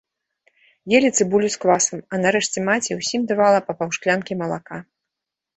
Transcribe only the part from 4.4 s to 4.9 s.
малака.